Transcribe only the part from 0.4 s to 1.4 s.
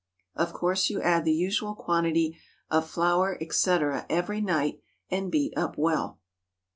course you add the